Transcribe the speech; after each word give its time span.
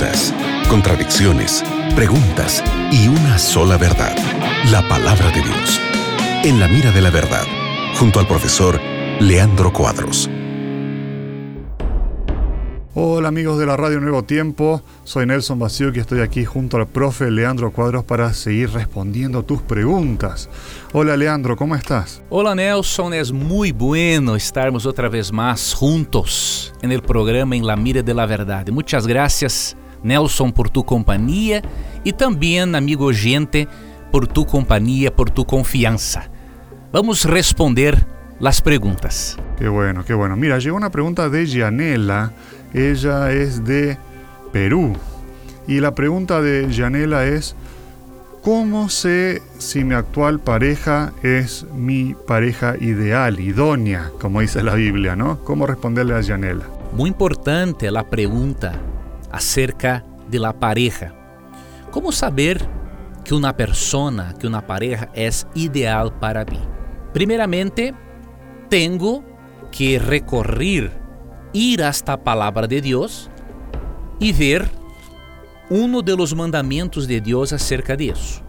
dudas, 0.00 0.34
contradicciones, 0.68 1.62
preguntas 1.94 2.64
y 2.90 3.08
una 3.08 3.38
sola 3.38 3.76
verdad, 3.76 4.16
la 4.70 4.86
palabra 4.88 5.30
de 5.30 5.42
Dios. 5.42 5.80
En 6.42 6.58
la 6.58 6.68
mira 6.68 6.90
de 6.90 7.02
la 7.02 7.10
verdad, 7.10 7.44
junto 7.98 8.18
al 8.18 8.26
profesor 8.26 8.80
Leandro 9.20 9.72
Cuadros. 9.72 10.30
Hola 12.94 13.28
amigos 13.28 13.58
de 13.58 13.66
la 13.66 13.76
Radio 13.76 14.00
Nuevo 14.00 14.24
Tiempo, 14.24 14.82
soy 15.04 15.26
Nelson 15.26 15.58
Vacío 15.58 15.92
y 15.94 15.98
estoy 15.98 16.20
aquí 16.20 16.44
junto 16.44 16.78
al 16.78 16.86
profe 16.88 17.30
Leandro 17.30 17.70
Cuadros 17.70 18.04
para 18.04 18.32
seguir 18.32 18.70
respondiendo 18.70 19.42
tus 19.42 19.60
preguntas. 19.60 20.48
Hola 20.92 21.16
Leandro, 21.16 21.56
¿cómo 21.56 21.76
estás? 21.76 22.22
Hola 22.30 22.54
Nelson, 22.54 23.12
es 23.14 23.32
muy 23.32 23.70
bueno 23.72 24.34
estarmos 24.34 24.86
otra 24.86 25.08
vez 25.08 25.30
más 25.30 25.74
juntos 25.74 26.72
en 26.82 26.90
el 26.90 27.02
programa 27.02 27.54
En 27.54 27.66
la 27.66 27.76
Mira 27.76 28.02
de 28.02 28.14
la 28.14 28.26
Verdad. 28.26 28.66
Muchas 28.68 29.06
gracias 29.06 29.76
Nelson 30.02 30.52
por 30.52 30.70
tu 30.70 30.84
compañía 30.84 31.62
y 32.04 32.12
también 32.12 32.74
amigo 32.74 33.06
oyente 33.06 33.68
por 34.10 34.26
tu 34.26 34.46
compañía, 34.46 35.14
por 35.14 35.30
tu 35.30 35.44
confianza. 35.44 36.30
Vamos 36.92 37.24
a 37.24 37.30
responder 37.30 38.06
las 38.40 38.60
preguntas. 38.62 39.36
Qué 39.58 39.68
bueno, 39.68 40.04
qué 40.04 40.14
bueno. 40.14 40.36
Mira, 40.36 40.58
llegó 40.58 40.76
una 40.76 40.90
pregunta 40.90 41.28
de 41.28 41.46
Yanela 41.46 42.32
ella 42.72 43.32
es 43.32 43.64
de 43.64 43.98
Perú. 44.52 44.96
Y 45.66 45.80
la 45.80 45.94
pregunta 45.94 46.40
de 46.40 46.72
Janela 46.72 47.26
es, 47.26 47.54
¿cómo 48.42 48.88
sé 48.88 49.42
si 49.58 49.84
mi 49.84 49.94
actual 49.94 50.40
pareja 50.40 51.12
es 51.22 51.66
mi 51.74 52.14
pareja 52.26 52.76
ideal, 52.80 53.40
idónea, 53.40 54.10
como 54.20 54.40
dice 54.40 54.62
la 54.62 54.74
Biblia, 54.74 55.16
¿no? 55.16 55.40
¿Cómo 55.44 55.66
responderle 55.66 56.14
a 56.14 56.22
Janela? 56.22 56.64
Muy 56.92 57.08
importante 57.08 57.90
la 57.90 58.04
pregunta 58.04 58.80
acerca 59.30 60.04
de 60.28 60.38
la 60.38 60.52
pareja. 60.52 61.14
¿Cómo 61.90 62.12
saber 62.12 62.66
que 63.24 63.34
una 63.34 63.56
persona, 63.56 64.34
que 64.38 64.46
una 64.46 64.66
pareja 64.66 65.10
es 65.14 65.46
ideal 65.54 66.12
para 66.18 66.44
mí? 66.44 66.60
Primeramente, 67.12 67.94
tengo 68.68 69.24
que 69.70 69.98
recorrer 69.98 70.92
ir 71.52 71.82
hasta 71.82 72.12
a 72.12 72.22
palavra 72.22 72.66
de 72.66 72.80
Deus 72.80 73.28
e 74.20 74.32
ver 74.32 74.70
um 75.70 76.02
dos 76.02 76.32
mandamentos 76.32 77.06
de 77.06 77.20
Deus 77.20 77.52
acerca 77.52 77.96
disso. 77.96 78.42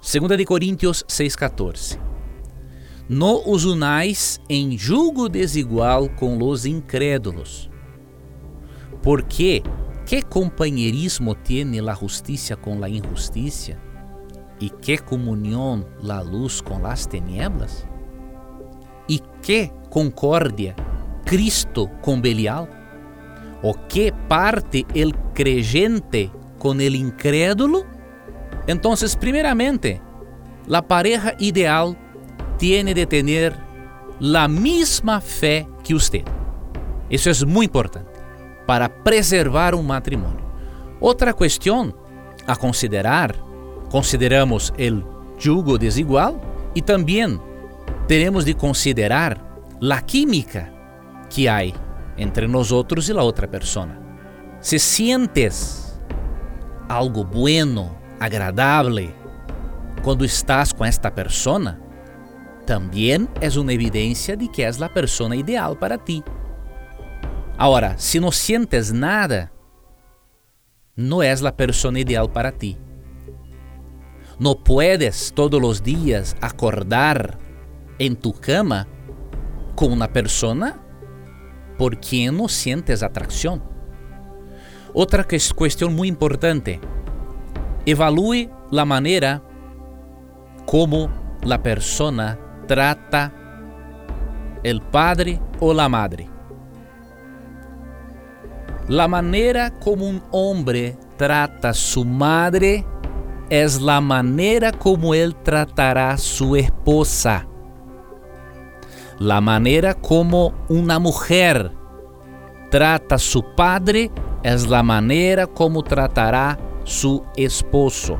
2 0.00 0.36
de 0.36 0.44
Coríntios 0.44 1.04
6,14 1.08 1.98
No 3.08 3.42
os 3.46 3.64
unais 3.64 4.40
em 4.48 4.76
julgo 4.76 5.28
desigual 5.28 6.08
com 6.10 6.38
os 6.42 6.66
incrédulos. 6.66 7.70
Porque 9.02 9.62
que 10.06 10.22
companheirismo 10.22 11.34
tiene 11.34 11.80
la 11.80 11.94
justiça 11.94 12.56
com 12.56 12.78
la 12.78 12.88
injustiça? 12.88 13.76
E 14.60 14.68
que 14.68 14.98
comunhão 14.98 15.84
la 16.02 16.20
luz 16.20 16.60
com 16.60 16.78
las 16.80 17.06
tinieblas? 17.06 17.86
E 19.08 19.18
que 19.42 19.70
concórdia 19.90 20.76
Cristo 21.24 21.88
con 22.02 22.20
Belial? 22.20 22.68
¿O 23.62 23.74
qué 23.88 24.12
parte 24.28 24.86
el 24.94 25.14
creyente 25.32 26.30
con 26.58 26.80
el 26.80 26.94
incrédulo? 26.94 27.84
Entonces, 28.66 29.16
primeramente, 29.16 30.00
la 30.66 30.82
pareja 30.82 31.34
ideal 31.38 31.96
tiene 32.58 32.94
de 32.94 33.06
tener 33.06 33.56
la 34.20 34.48
misma 34.48 35.20
fe 35.20 35.66
que 35.82 35.94
usted. 35.94 36.24
Eso 37.10 37.30
es 37.30 37.44
muy 37.44 37.66
importante 37.66 38.13
para 38.66 38.88
preservar 38.88 39.74
un 39.74 39.86
matrimonio. 39.86 40.44
Otra 41.00 41.32
cuestión 41.32 41.94
a 42.46 42.56
considerar, 42.56 43.36
consideramos 43.90 44.72
el 44.76 45.04
yugo 45.38 45.78
desigual 45.78 46.40
y 46.74 46.82
también 46.82 47.40
tenemos 48.06 48.44
de 48.44 48.54
considerar 48.54 49.40
la 49.80 50.00
química 50.02 50.72
que 51.28 51.48
há 51.48 51.62
entre 52.16 52.46
nós 52.46 52.70
outros 52.70 53.08
e 53.08 53.12
a 53.12 53.22
outra 53.22 53.48
persona. 53.48 53.98
Se 54.60 54.78
sientes 54.78 55.98
algo 56.88 57.24
bueno, 57.24 57.96
agradável 58.20 59.12
quando 60.02 60.24
estás 60.24 60.72
com 60.72 60.84
esta 60.84 61.10
persona, 61.10 61.80
também 62.66 63.28
é 63.40 63.48
uma 63.58 63.72
evidência 63.72 64.36
de 64.36 64.48
que 64.48 64.62
és 64.62 64.80
a 64.80 64.88
persona 64.88 65.34
ideal 65.34 65.76
para 65.76 65.98
ti. 65.98 66.22
Agora, 67.56 67.96
se 67.98 68.18
não 68.18 68.32
sientes 68.32 68.90
nada, 68.90 69.50
não 70.96 71.22
és 71.22 71.44
a 71.44 71.52
persona 71.52 72.00
ideal 72.00 72.28
para 72.28 72.50
ti. 72.50 72.76
Não 74.38 74.54
puedes 74.54 75.30
todos 75.30 75.62
os 75.62 75.80
dias 75.80 76.34
acordar 76.40 77.38
em 77.98 78.14
tu 78.14 78.32
cama 78.32 78.88
com 79.76 79.86
uma 79.86 80.08
persona 80.08 80.80
por 81.78 81.96
quien 81.96 82.36
no 82.36 82.48
sientes 82.48 83.02
atracción. 83.02 83.62
Otra 84.92 85.26
cuestión 85.56 85.94
muy 85.94 86.08
importante, 86.08 86.80
evalúe 87.86 88.48
la 88.70 88.84
manera 88.84 89.42
como 90.66 91.10
la 91.42 91.62
persona 91.62 92.38
trata 92.66 93.32
el 94.62 94.80
padre 94.80 95.40
o 95.60 95.74
la 95.74 95.88
madre. 95.88 96.33
La 98.88 99.08
manera 99.08 99.70
como 99.70 100.06
un 100.06 100.22
hombre 100.30 100.98
trata 101.16 101.70
a 101.70 101.74
su 101.74 102.04
madre 102.04 102.84
es 103.48 103.80
la 103.80 104.02
manera 104.02 104.72
como 104.72 105.14
él 105.14 105.34
tratará 105.36 106.10
a 106.10 106.18
su 106.18 106.54
esposa. 106.54 107.46
La 109.18 109.40
manera 109.40 109.94
como 109.94 110.52
una 110.68 110.98
mujer 110.98 111.72
trata 112.70 113.14
a 113.14 113.18
su 113.18 113.42
padre 113.54 114.10
es 114.42 114.68
la 114.68 114.82
manera 114.82 115.46
como 115.46 115.82
tratará 115.82 116.58
su 116.84 117.24
esposo. 117.36 118.18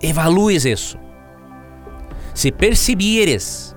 Evalúes 0.00 0.64
isso. 0.64 0.98
Se 2.32 2.50
percibieres 2.50 3.76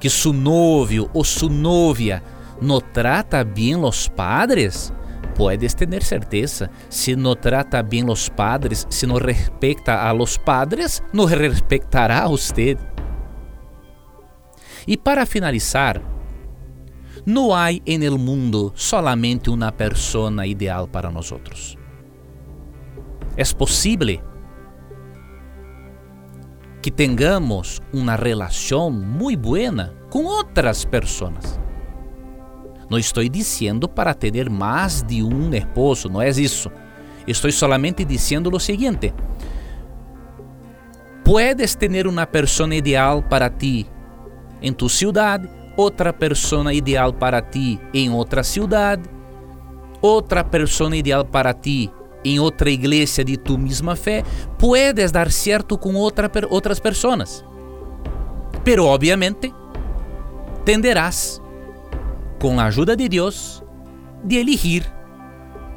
que 0.00 0.10
su 0.10 0.32
novio 0.32 1.08
ou 1.14 1.24
su 1.24 1.48
novia 1.48 2.22
não 2.64 2.80
trata 2.80 3.44
bem 3.44 3.76
os 3.76 4.08
padres, 4.08 4.92
puedes 5.34 5.74
ter 5.74 6.02
certeza, 6.02 6.70
se 6.88 7.14
não 7.14 7.36
trata 7.36 7.82
bem 7.82 8.08
os 8.10 8.28
padres, 8.28 8.86
se 8.88 9.06
não 9.06 9.16
respeita 9.16 9.94
a 9.94 10.10
los 10.12 10.38
padres, 10.38 11.02
não 11.12 11.26
respeitará 11.26 12.22
a 12.22 12.28
usted. 12.28 12.78
E 14.86 14.96
para 14.96 15.26
finalizar, 15.26 16.00
não 17.26 17.54
há 17.54 17.72
em 17.72 18.04
el 18.04 18.18
mundo 18.18 18.72
solamente 18.74 19.50
uma 19.50 19.70
persona 19.70 20.46
ideal 20.46 20.88
para 20.88 21.10
nós 21.10 21.32
outros. 21.32 21.76
É 23.36 23.44
possível 23.44 24.20
que 26.82 26.90
tenhamos 26.90 27.80
uma 27.92 28.14
relação 28.14 28.90
muito 28.90 29.40
boa 29.40 29.94
com 30.10 30.24
outras 30.24 30.84
pessoas. 30.84 31.63
Não 32.88 32.98
estou 32.98 33.26
dizendo 33.28 33.88
para 33.88 34.14
ter 34.14 34.48
mais 34.50 35.02
de 35.02 35.22
um 35.22 35.52
esposo, 35.54 36.08
não 36.08 36.20
é 36.20 36.28
isso. 36.28 36.70
Estou 37.26 37.50
solamente 37.50 38.04
dizendo 38.04 38.54
o 38.54 38.60
seguinte: 38.60 39.12
puedes 41.24 41.74
ter 41.74 42.06
uma 42.06 42.26
persona 42.26 42.74
ideal 42.74 43.22
para 43.22 43.48
ti 43.48 43.86
em 44.60 44.72
tu 44.72 44.88
cidade, 44.88 45.48
outra 45.76 46.12
persona 46.12 46.72
ideal 46.72 47.12
para 47.12 47.40
ti 47.40 47.80
em 47.92 48.10
outra 48.10 48.42
cidade, 48.42 49.08
outra 50.00 50.44
persona 50.44 50.96
ideal 50.96 51.24
para 51.24 51.52
ti 51.52 51.90
em 52.24 52.38
outra 52.40 52.70
igreja 52.70 53.22
de 53.22 53.36
tu 53.36 53.58
mesma 53.58 53.94
fé, 53.94 54.24
puedes 54.58 55.12
dar 55.12 55.30
certo 55.30 55.76
com 55.76 55.94
outra, 55.94 56.30
outras 56.48 56.80
pessoas. 56.80 57.44
Pero 58.62 58.86
obviamente 58.86 59.52
tenderás, 60.64 61.40
com 62.44 62.60
a 62.60 62.66
ajuda 62.66 62.94
de 62.94 63.08
Deus, 63.08 63.64
de 64.22 64.42
elegir 64.42 64.84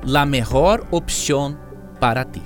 la 0.03 0.25
mejor 0.25 0.85
opción 0.91 1.57
para 2.01 2.29
ti. 2.29 2.41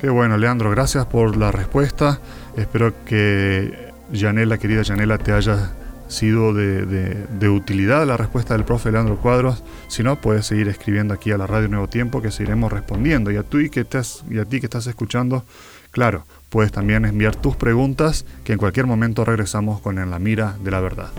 Qué 0.00 0.10
bueno, 0.10 0.36
Leandro, 0.36 0.68
gracias 0.68 1.06
por 1.06 1.36
la 1.36 1.52
respuesta. 1.52 2.18
Espero 2.56 2.92
que 3.04 3.92
Yanela, 4.10 4.58
querida 4.58 4.82
Yanela, 4.82 5.16
te 5.16 5.32
haya 5.32 5.70
sido 6.08 6.52
de, 6.52 7.48
utilidad 7.48 8.04
la 8.04 8.16
respuesta 8.16 8.54
del 8.54 8.64
profe 8.64 8.90
Leandro 8.90 9.16
Cuadros. 9.18 9.62
Si 9.86 10.02
no, 10.02 10.20
puedes 10.20 10.44
seguir 10.44 10.66
escribiendo 10.66 11.14
aquí 11.14 11.30
a 11.30 11.38
la 11.38 11.46
radio 11.46 11.68
Nuevo 11.68 11.86
Tiempo 11.86 12.20
que 12.20 12.32
seguiremos 12.32 12.72
respondiendo. 12.72 13.30
Y 13.30 13.36
a, 13.36 13.44
tú 13.44 13.58
que 13.70 13.82
estás, 13.82 14.24
y 14.28 14.40
a 14.40 14.44
ti 14.44 14.58
que 14.58 14.66
estás 14.66 14.88
escuchando, 14.88 15.44
claro, 15.92 16.24
puedes 16.48 16.72
también 16.72 17.04
enviar 17.04 17.36
tus 17.36 17.54
preguntas 17.54 18.26
que 18.42 18.54
en 18.54 18.58
cualquier 18.58 18.86
momento 18.86 19.24
regresamos 19.24 19.80
con 19.80 20.00
En 20.00 20.10
la 20.10 20.18
Mira 20.18 20.56
de 20.64 20.70
la 20.72 20.80
Verdad. 20.80 21.12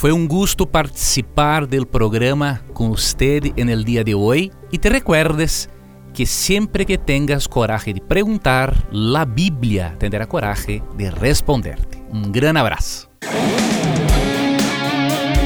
Foi 0.00 0.12
um 0.12 0.26
gosto 0.26 0.66
participar 0.66 1.66
del 1.66 1.84
programa 1.84 2.62
com 2.72 2.88
você 2.88 3.38
en 3.54 3.68
el 3.68 3.84
dia 3.84 4.02
de 4.02 4.14
hoje 4.14 4.50
e 4.72 4.78
te 4.78 4.88
recuerdes 4.88 5.68
que 6.14 6.24
sempre 6.24 6.86
que 6.86 6.96
tengas 6.96 7.46
coragem 7.46 7.92
de 7.92 8.00
perguntar, 8.00 8.74
a 9.14 9.24
Bíblia 9.26 9.94
tendrá 9.98 10.24
coragem 10.24 10.82
de 10.96 11.10
responderte. 11.10 12.02
Um 12.10 12.32
grande 12.32 12.60
abraço. 12.60 13.10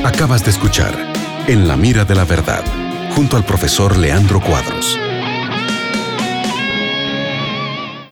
Acabas 0.05 0.45
de 0.45 0.51
escuchar 0.51 0.95
En 1.49 1.67
la 1.67 1.77
mira 1.77 2.05
de 2.05 2.15
la 2.15 2.25
verdad, 2.25 2.63
junto 3.17 3.37
al 3.37 3.45
profesor 3.45 3.97
Leandro 3.97 4.41
Cuadros. 4.41 4.97